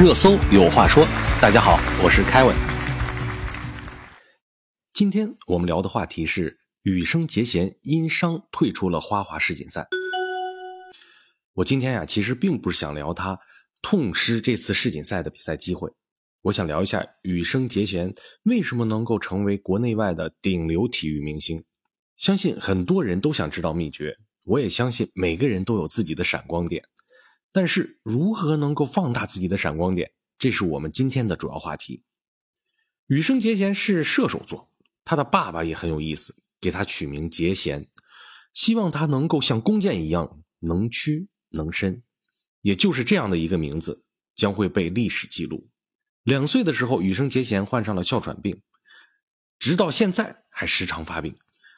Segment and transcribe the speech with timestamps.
[0.00, 1.06] 热搜有话说，
[1.42, 2.56] 大家好，我是凯文。
[4.94, 9.86] 今天我们聊的话题是羽生结弦因伤退出了花滑世锦赛。
[11.52, 13.38] 我今天呀，其实并不是想聊他
[13.82, 15.90] 痛失这次世锦赛的比赛机会，
[16.40, 18.10] 我想聊一下羽生结弦
[18.44, 21.62] 为什么能够成为国内外的顶流体育明星。
[22.16, 26.82] 相信很多人都想知道秘诀，我也相信每个人都有自己的闪光点。
[27.52, 32.04] 但是，如何能够放大自己的闪光点，这是我们今天的主要话题。
[33.06, 34.70] 羽生结弦是射手座，
[35.04, 37.88] 他的爸爸也很有意思，给他取名结弦，
[38.52, 42.02] 希望他能够像弓箭一样能屈能伸。
[42.60, 45.68] 也就是这样的一个名字，将会被历史记录。
[46.22, 48.62] 两岁的时候，羽生结弦患上了哮喘病，
[49.58, 51.34] 直到现在还时常发病。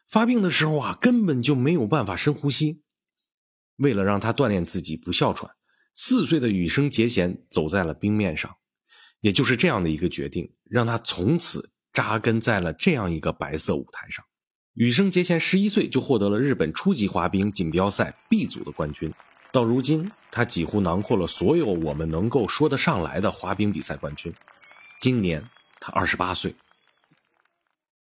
[0.06, 2.82] 发病的时候啊，根本就没有办法深呼吸。
[3.76, 5.54] 为了让他锻炼自己不哮喘。
[5.94, 8.56] 四岁的羽生结弦走在了冰面上，
[9.20, 14.24] 也就是这样的一个决定，让他从此扎根在了这样一个白色舞台上。
[14.74, 19.12] 羽生结弦十一岁就获得了日本初级滑冰锦标赛 B 组的冠军，
[19.52, 24.32] 到如今他几乎囊括了所有我们能够说得上来的滑冰比赛冠军。
[24.98, 25.44] 今年
[25.78, 26.54] 他二十八岁。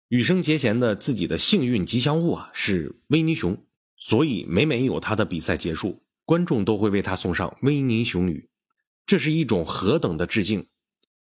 [0.08, 3.64] 羽生结弦的自己的幸运吉祥物啊是维尼熊，
[3.96, 6.02] 所以每每有他的比赛结束。
[6.28, 8.50] 观众都会为他送上威尼熊语，
[9.06, 10.68] 这是一种何等的致敬！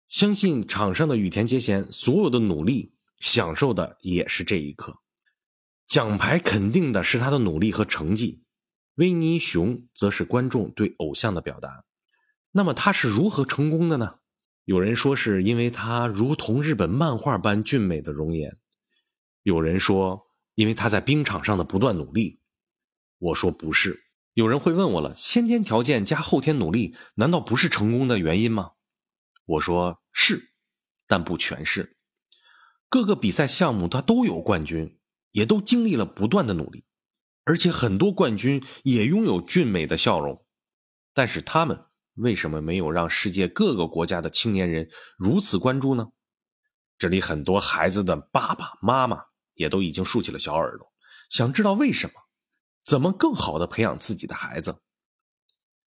[0.09, 4.99] 相信场上的羽田结弦所有的努力，享受的也是这一刻。
[5.85, 8.43] 奖牌肯定的是他的努力和成绩，
[8.95, 11.85] 威尼熊则是观众对偶像的表达。
[12.51, 14.15] 那么他是如何成功的呢？
[14.65, 18.57] 有人说是因为他如同日本漫画般俊美的容颜，
[19.43, 22.41] 有人说因为他在冰场上的不断努力。
[23.19, 24.03] 我说不是。
[24.37, 28.73] 有人会问我了，先天条件加后天努力，难道不是成功的原因吗？
[29.45, 30.53] 我说是，
[31.07, 31.97] 但不全是。
[32.87, 34.99] 各个比赛项目他都有冠军，
[35.31, 36.85] 也都经历了不断的努力，
[37.45, 40.45] 而且很多冠军也拥有俊美的笑容。
[41.15, 46.09] 但是他们为什么没有让世界各个国家的青年人如此关注呢？
[46.99, 49.19] 这里很多孩子的爸爸妈妈
[49.55, 50.93] 也都已经竖起了小耳朵，
[51.27, 52.13] 想知道为什么。
[52.87, 54.79] 怎么更好的培养自己的孩子？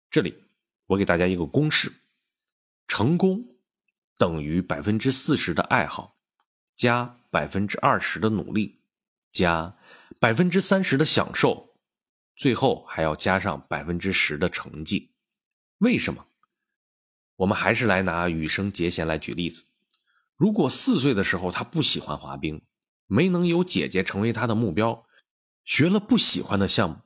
[0.08, 0.44] 这里
[0.86, 1.92] 我给大家一个公式：
[2.86, 3.56] 成功
[4.16, 6.16] 等于百分之四十的爱好，
[6.76, 8.78] 加百分之二十的努力，
[9.32, 9.76] 加
[10.20, 11.74] 百分之三十的享受，
[12.36, 15.10] 最后还要加上百分之十的成绩。
[15.78, 16.28] 为什么？
[17.38, 19.64] 我们还是来拿羽生结弦来举例子。
[20.36, 22.62] 如果四岁的时候他不喜欢滑冰，
[23.08, 25.03] 没能有姐姐成为他的目标。
[25.64, 26.96] 学了不喜欢的项目，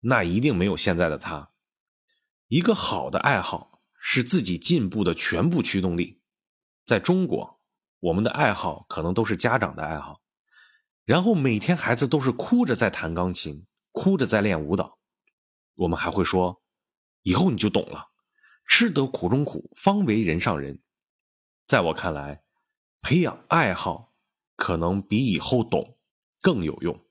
[0.00, 1.50] 那一定没有现在的他。
[2.48, 6.22] 一个好的爱好是自己进步的全部驱动力。
[6.84, 7.60] 在中国，
[8.00, 10.20] 我们的爱好可能都是家长的爱好，
[11.04, 14.98] 然后每天孩子都是哭着在弹钢琴，哭着在练舞蹈。
[15.74, 16.62] 我们还会说
[17.22, 18.10] ：“以后你就懂了，
[18.68, 20.80] 吃得苦中苦，方为人上人。”
[21.66, 22.44] 在我看来，
[23.00, 24.14] 培养爱好
[24.54, 25.98] 可能比以后懂
[26.40, 27.04] 更有用。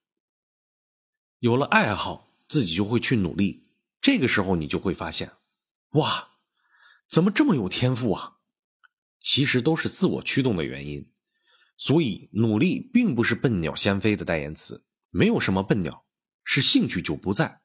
[1.44, 3.66] 有了爱好，自己就会去努力。
[4.00, 5.34] 这个时候，你就会发现，
[5.90, 6.30] 哇，
[7.06, 8.38] 怎么这么有天赋啊？
[9.20, 11.06] 其实都是自我驱动的原因。
[11.76, 14.86] 所以，努力并不是笨鸟先飞的代言词。
[15.12, 16.06] 没有什么笨鸟，
[16.46, 17.60] 是兴趣就不在。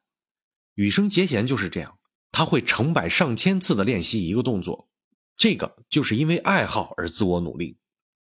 [0.73, 1.99] 羽生结弦就是这样，
[2.33, 4.89] 他会成百上千次的练习一个动作，
[5.37, 7.77] 这个就是因为爱好而自我努力。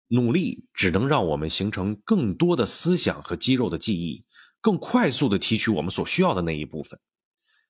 [0.09, 4.26] 努力只能让我们形成更多的思想和肌肉的记忆。
[4.67, 6.99] 更快速的提取我们所需要的那一部分，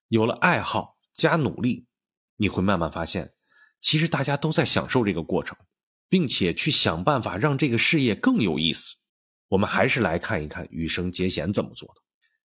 [0.09, 1.85] 有了爱好加努力，
[2.39, 3.35] 你会慢慢发现，
[3.83, 5.59] 其实大家都在享受这个过程，
[6.09, 8.97] 并且去想办法让这个事业更有意思。
[9.49, 12.01] 我们还是来看一看羽生结弦怎么做的。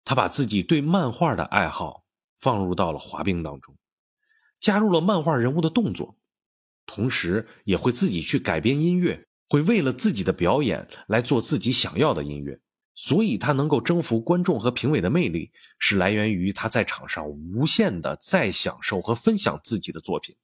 [0.02, 2.02] 他把自己对漫画的爱好
[2.40, 3.78] 放入到了滑冰当中，
[4.58, 6.18] 加入了漫画人物的动作，
[6.84, 12.60] 同时也会自己去改编音乐，会为了自己的表演来做自己想要的音乐。
[12.94, 20.36] 所以他能够征服观众和评委的魅力，是来源于他在场上无限的在享受和分享自己的作品。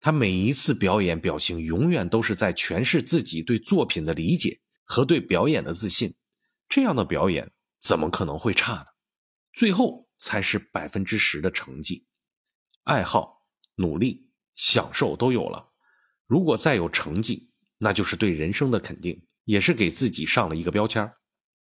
[0.00, 6.14] 他每一次表演表情永远都是在诠释自己对作品的理解和对表演的自信。
[6.68, 8.86] 这样的表演怎么可能会差呢？
[9.52, 12.06] 最后才是百分之十的成绩。
[12.84, 13.46] 爱好、
[13.76, 15.70] 努力、享受都有了，
[16.26, 21.12] 如果再有成绩，那就是对人生的肯定，也是给自己上了一个标签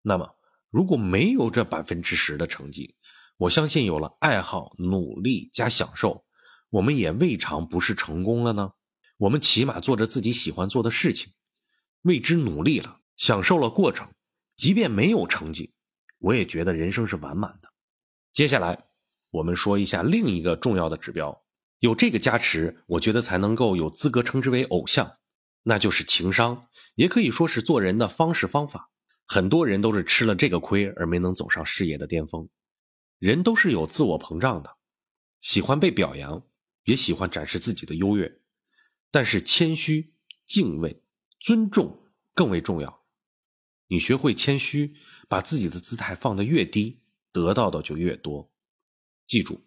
[0.01, 0.36] 那么，
[0.69, 2.96] 如果没有这百分之十的成绩，
[3.38, 6.25] 我相信有了爱好、努力加享受，
[6.69, 8.74] 我们也未尝不是成功了呢。
[9.18, 11.34] 我们起码做着自己喜欢做的事情，
[12.04, 14.10] 为之努力了，享受了过程，
[14.56, 15.74] 即便没有成绩，
[16.19, 17.69] 我也觉得人生是完满的。
[18.31, 18.86] 接下来，
[19.31, 21.44] 我们说一下另一个重要的指标，
[21.80, 25.18] 有这个加持，我觉得才能够有资格称之为偶像，
[25.63, 28.92] 那就是情商，也可以说是做人的方式方法。
[29.31, 32.50] 很多人都是吃了这个亏而没能走上事业的巅峰。
[33.20, 34.78] 人都是有自我膨胀的，
[35.40, 36.44] 喜欢被表扬，
[36.86, 38.42] 也喜欢展示自己的优越。
[39.12, 40.16] 但是谦虚、
[40.48, 41.04] 敬畏、
[41.40, 43.06] 尊重更为重要。
[43.90, 44.96] 你学会谦虚，
[45.28, 48.52] 把自己的姿态放得越低，得到的就越多。
[49.28, 49.62] 记住，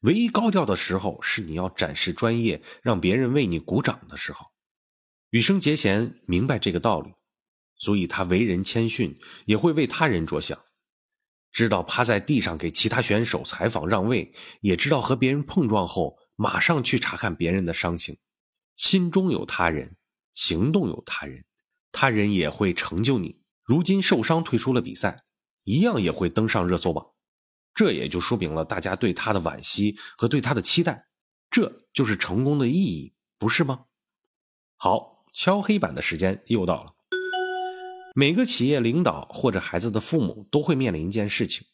[0.00, 4.48] 唯一高调的时候是你要展示专业，让别人为你鼓掌的时候。
[5.30, 7.14] 羽生结弦明白这个道理，
[7.76, 10.58] 所以他为人谦逊，也会为他人着想。
[11.52, 18.18] 知道趴在地上给其他选手采访让位，也知道和别人碰撞后马上去查看别人的伤情。
[18.74, 19.96] 心中有他人，
[20.34, 21.46] 行动有他人，
[21.92, 23.40] 他人也会成就你。
[23.64, 25.24] 如今受伤退出了比赛，
[25.62, 27.06] 一样也会登上热搜榜。
[27.74, 31.08] 这也就说明了大家对他的惋惜和对他的期待，
[31.50, 33.86] 这就是成功的意义，不是吗？
[34.76, 36.95] 好，敲黑板的时间又到了。
[38.18, 41.66] 每个企业领导或者孩子的父母都会面临一件事情，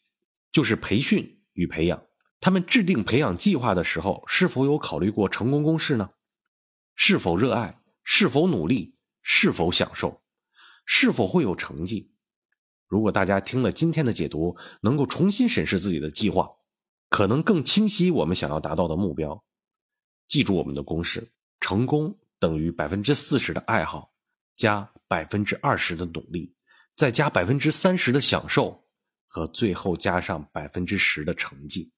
[0.51, 2.03] 就是培训与培养。
[2.41, 6.09] 他们制定培养计划的时候，是否有考虑过成功公式呢？
[6.95, 7.79] 是否热爱？
[8.03, 8.97] 是否努力？
[9.21, 10.21] 是否享受？
[10.85, 12.11] 是否会有成绩？
[12.89, 16.51] 如果大家听了今天的解读，能够重新审视自己的计划，
[17.07, 19.45] 可能更清晰我们想要达到的目标。
[20.27, 21.31] 记住我们的公式：
[21.61, 24.11] 成功等于百分之四十的爱好，
[24.57, 26.55] 加百分之二十的努力，
[26.95, 28.83] 再加百分之三十的享受，
[29.27, 31.91] 和最后加上百分之十的成绩。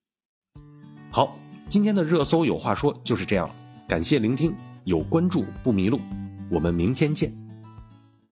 [1.10, 1.40] 好，
[1.70, 3.50] 今天的热搜有话说就是这样，
[3.88, 4.54] 感谢聆听。
[4.84, 6.02] 有关注不迷路，
[6.52, 7.45] 我们明天见。